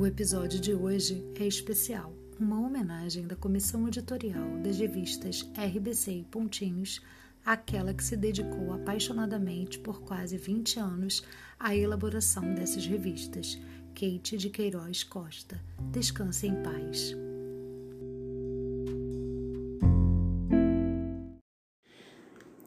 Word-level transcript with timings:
O 0.00 0.06
episódio 0.06 0.58
de 0.58 0.72
hoje 0.72 1.22
é 1.38 1.46
especial, 1.46 2.10
uma 2.38 2.58
homenagem 2.58 3.26
da 3.26 3.36
comissão 3.36 3.86
editorial 3.86 4.56
das 4.62 4.78
revistas 4.78 5.42
RBC 5.54 6.10
e 6.12 6.24
Pontinhos 6.24 7.02
àquela 7.44 7.92
que 7.92 8.02
se 8.02 8.16
dedicou 8.16 8.72
apaixonadamente 8.72 9.78
por 9.78 10.00
quase 10.00 10.38
20 10.38 10.80
anos 10.80 11.22
à 11.58 11.76
elaboração 11.76 12.54
dessas 12.54 12.86
revistas, 12.86 13.58
Kate 13.88 14.38
de 14.38 14.48
Queiroz 14.48 15.02
Costa. 15.04 15.60
Descanse 15.92 16.46
em 16.46 16.62
paz. 16.62 17.14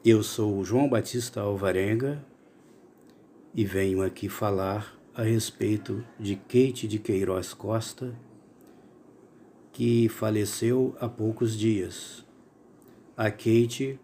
Eu 0.04 0.22
sou 0.22 0.64
João 0.64 0.88
Batista 0.88 1.40
Alvarenga 1.40 2.24
e 3.52 3.64
venho 3.64 4.02
aqui 4.02 4.28
falar 4.28 5.02
a 5.14 5.22
respeito 5.22 6.04
de 6.18 6.34
Kate 6.34 6.88
de 6.88 6.98
Queiroz 6.98 7.54
Costa, 7.54 8.12
que 9.72 10.08
faleceu 10.08 10.96
há 11.00 11.08
poucos 11.08 11.56
dias. 11.56 12.24
A 13.16 13.30
Kate 13.30 13.98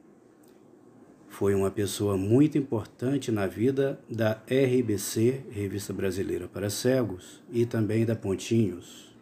foi 1.28 1.54
uma 1.54 1.70
pessoa 1.70 2.16
muito 2.16 2.56
importante 2.56 3.32
na 3.32 3.46
vida 3.46 4.00
da 4.08 4.40
RBC, 4.46 5.46
Revista 5.50 5.92
Brasileira 5.92 6.46
para 6.46 6.70
Cegos, 6.70 7.42
e 7.50 7.66
também 7.66 8.04
da 8.06 8.14
Pontinhos, 8.14 9.12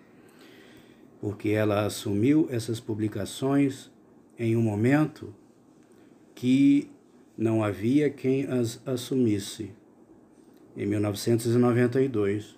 porque 1.20 1.50
ela 1.50 1.86
assumiu 1.86 2.48
essas 2.50 2.80
publicações 2.80 3.90
em 4.38 4.56
um 4.56 4.62
momento 4.62 5.34
que 6.34 6.90
não 7.36 7.64
havia 7.64 8.10
quem 8.10 8.44
as 8.46 8.80
assumisse, 8.86 9.70
em 10.78 10.86
1992, 10.86 12.56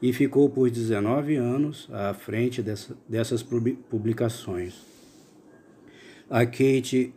e 0.00 0.12
ficou 0.12 0.48
por 0.48 0.70
19 0.70 1.36
anos 1.36 1.88
à 1.92 2.14
frente 2.14 2.62
dessa, 2.62 2.96
dessas 3.08 3.42
publicações. 3.42 4.82
A 6.30 6.46
Kate 6.46 7.12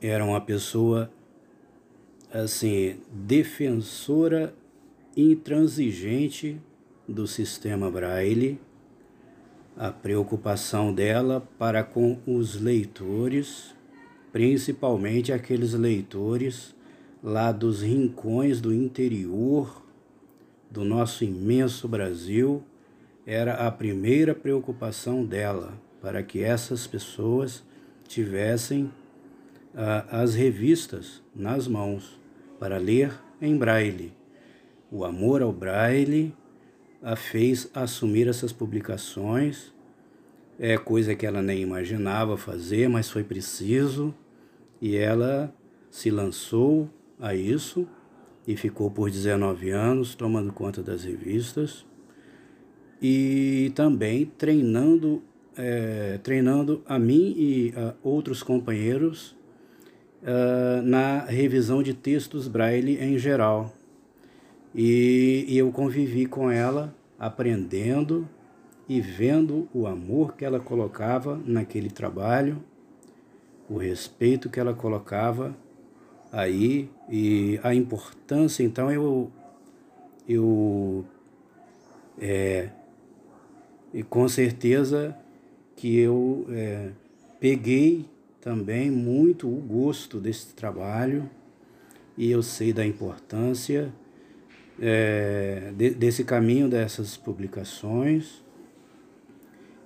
era 0.00 0.24
uma 0.24 0.40
pessoa 0.40 1.10
assim 2.32 3.00
defensora 3.12 4.54
intransigente 5.16 6.60
do 7.06 7.26
sistema 7.26 7.90
Braille, 7.90 8.60
a 9.76 9.90
preocupação 9.90 10.94
dela 10.94 11.46
para 11.58 11.82
com 11.82 12.18
os 12.24 12.60
leitores 12.60 13.76
principalmente 14.32 15.32
aqueles 15.32 15.72
leitores 15.72 16.74
lá 17.22 17.52
dos 17.52 17.82
rincões 17.82 18.60
do 18.60 18.72
interior 18.72 19.82
do 20.70 20.84
nosso 20.84 21.24
imenso 21.24 21.88
Brasil, 21.88 22.62
era 23.26 23.66
a 23.66 23.70
primeira 23.70 24.34
preocupação 24.34 25.24
dela, 25.24 25.72
para 26.00 26.22
que 26.22 26.42
essas 26.42 26.86
pessoas 26.86 27.64
tivessem 28.06 28.90
ah, 29.74 30.06
as 30.10 30.34
revistas 30.34 31.22
nas 31.34 31.66
mãos 31.66 32.18
para 32.58 32.78
ler 32.78 33.12
em 33.40 33.56
braille. 33.56 34.12
O 34.90 35.04
amor 35.04 35.42
ao 35.42 35.52
braille 35.52 36.34
a 37.02 37.14
fez 37.16 37.70
assumir 37.74 38.26
essas 38.26 38.52
publicações 38.52 39.72
é 40.58 40.76
coisa 40.76 41.14
que 41.14 41.24
ela 41.24 41.40
nem 41.40 41.60
imaginava 41.60 42.36
fazer, 42.36 42.88
mas 42.88 43.08
foi 43.08 43.22
preciso 43.22 44.12
e 44.80 44.96
ela 44.96 45.54
se 45.90 46.10
lançou 46.10 46.90
a 47.20 47.34
isso 47.34 47.86
e 48.46 48.56
ficou 48.56 48.90
por 48.90 49.10
19 49.10 49.70
anos 49.70 50.14
tomando 50.14 50.52
conta 50.52 50.82
das 50.82 51.04
revistas 51.04 51.84
e 53.00 53.72
também 53.74 54.26
treinando 54.26 55.22
é, 55.56 56.18
treinando 56.22 56.82
a 56.86 56.98
mim 56.98 57.34
e 57.36 57.74
a 57.76 57.92
outros 58.02 58.44
companheiros 58.44 59.36
uh, 60.22 60.80
na 60.82 61.24
revisão 61.24 61.82
de 61.82 61.92
textos 61.92 62.46
braille 62.46 62.96
em 62.96 63.18
geral. 63.18 63.74
E, 64.72 65.44
e 65.48 65.58
eu 65.58 65.72
convivi 65.72 66.26
com 66.26 66.48
ela 66.48 66.94
aprendendo 67.18 68.28
e 68.88 69.00
vendo 69.00 69.68
o 69.74 69.86
amor 69.86 70.36
que 70.36 70.44
ela 70.44 70.60
colocava 70.60 71.40
naquele 71.44 71.90
trabalho, 71.90 72.62
o 73.68 73.76
respeito 73.76 74.48
que 74.48 74.60
ela 74.60 74.72
colocava 74.72 75.54
aí 76.32 76.90
e 77.08 77.58
a 77.62 77.74
importância, 77.74 78.62
então 78.62 78.90
eu 78.90 79.30
eu 80.28 81.04
é, 82.20 82.68
e 83.94 84.02
com 84.02 84.28
certeza 84.28 85.16
que 85.74 85.96
eu 85.96 86.46
é, 86.50 86.90
peguei 87.40 88.04
também 88.40 88.90
muito 88.90 89.48
o 89.48 89.56
gosto 89.60 90.20
desse 90.20 90.54
trabalho 90.54 91.28
e 92.16 92.30
eu 92.30 92.42
sei 92.42 92.72
da 92.72 92.84
importância 92.84 93.92
é, 94.80 95.72
de, 95.76 95.90
desse 95.90 96.24
caminho 96.24 96.68
dessas 96.68 97.16
publicações 97.16 98.42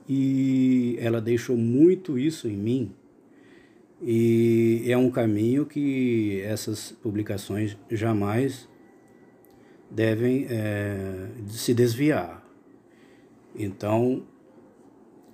e 0.09 0.97
ela 0.99 1.21
deixou 1.21 1.57
muito 1.57 2.19
isso 2.19 2.49
em 2.49 2.57
mim. 2.57 2.93
E 4.03 4.83
é 4.87 4.97
um 4.97 5.11
caminho 5.11 5.65
que 5.65 6.41
essas 6.43 6.91
publicações 6.91 7.77
jamais 7.91 8.69
devem 9.91 10.47
é, 10.51 11.29
se 11.49 11.73
desviar. 11.73 12.45
Então, 13.55 14.25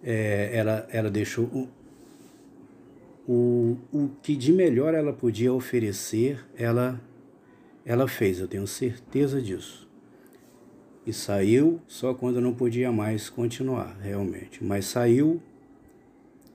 é, 0.03 0.51
ela, 0.53 0.87
ela 0.91 1.11
deixou 1.11 1.45
o, 1.47 1.69
o, 3.27 3.79
o 3.93 4.11
que 4.23 4.37
de 4.37 4.53
melhor 4.53 4.93
ela 4.93 5.13
podia 5.13 5.53
oferecer, 5.53 6.45
ela, 6.57 7.01
ela 7.87 8.07
fez, 8.07 8.39
eu 8.39 8.49
tenho 8.49 8.67
certeza 8.67 9.41
disso 9.41 9.89
e 11.09 11.13
saiu 11.13 11.81
só 11.87 12.13
quando 12.13 12.39
não 12.39 12.53
podia 12.53 12.93
mais 12.93 13.31
continuar, 13.31 13.97
realmente. 13.99 14.63
Mas 14.63 14.85
saiu 14.85 15.41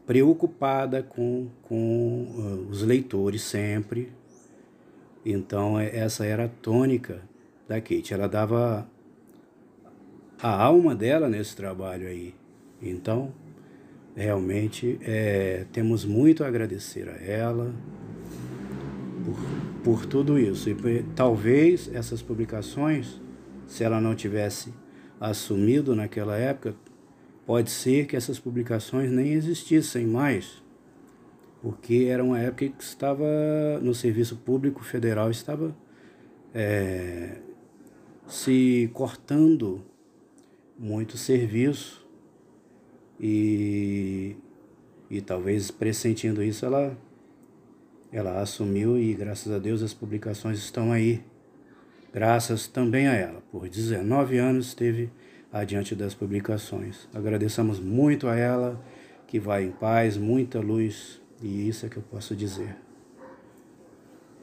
preocupada 0.06 1.02
com, 1.02 1.48
com 1.64 2.28
uh, 2.36 2.68
os 2.70 2.82
leitores 2.82 3.42
sempre. 3.42 4.12
Então, 5.26 5.80
é, 5.80 5.96
essa 5.96 6.26
era 6.26 6.46
a 6.46 6.50
tônica 6.50 7.22
da 7.68 7.80
Kate. 7.80 8.14
Ela 8.14 8.28
dava 8.28 8.88
a 10.42 10.64
alma 10.64 10.94
dela 10.94 11.30
nesse 11.30 11.56
trabalho 11.56 12.08
aí. 12.08 12.36
Então, 12.82 13.34
realmente, 14.16 15.00
é, 15.02 15.66
temos 15.72 16.04
muito 16.04 16.44
a 16.44 16.48
agradecer 16.48 17.08
a 17.08 17.24
ela 17.24 17.74
por, 19.24 19.38
por 19.84 20.06
tudo 20.06 20.38
isso. 20.38 20.70
E 20.70 21.04
talvez 21.16 21.90
essas 21.94 22.22
publicações 22.22 23.22
se 23.68 23.84
ela 23.84 24.00
não 24.00 24.14
tivesse 24.14 24.74
assumido 25.20 25.96
naquela 25.96 26.38
época, 26.38 26.76
pode 27.46 27.70
ser 27.70 28.06
que 28.06 28.16
essas 28.16 28.40
publicações 28.40 29.12
nem 29.12 29.34
existissem 29.34 30.06
mais, 30.06 30.62
porque 31.62 32.08
era 32.10 32.24
uma 32.24 32.40
época 32.40 32.68
que 32.70 32.84
estava 32.84 33.26
no 33.82 33.94
serviço 33.94 34.38
público 34.38 34.84
federal 34.84 35.30
estava 35.30 35.76
é, 36.54 37.38
se 38.28 38.90
cortando 38.94 39.84
muito 40.78 41.18
serviço 41.18 42.06
e, 43.20 44.36
e 45.10 45.22
talvez 45.22 45.72
pressentindo 45.72 46.44
isso 46.44 46.66
ela 46.66 46.98
ela 48.12 48.42
assumiu 48.42 49.00
e 49.00 49.14
graças 49.14 49.52
a 49.52 49.58
Deus 49.58 49.82
as 49.82 49.94
publicações 49.94 50.60
estão 50.60 50.92
aí 50.92 51.24
graças 52.14 52.68
também 52.68 53.08
a 53.08 53.14
ela. 53.14 53.42
Por 53.52 53.68
19 53.68 54.38
anos 54.38 54.68
esteve 54.68 55.10
adiante 55.54 55.94
das 55.94 56.16
publicações. 56.16 57.08
Agradeçamos 57.14 57.80
muito 57.80 58.28
a 58.28 58.36
ela, 58.36 58.84
que 59.28 59.40
vai 59.40 59.66
em 59.66 59.72
paz, 59.72 60.18
muita 60.18 60.60
luz, 60.60 61.22
e 61.42 61.70
isso 61.70 61.86
é 61.86 61.90
que 61.90 61.98
eu 61.98 62.04
posso 62.04 62.36
dizer. 62.36 62.76